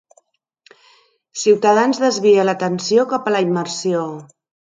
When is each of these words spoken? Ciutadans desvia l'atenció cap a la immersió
Ciutadans 1.41 2.01
desvia 2.05 2.47
l'atenció 2.49 3.05
cap 3.13 3.27
a 3.27 3.35
la 3.37 3.45
immersió 3.51 4.01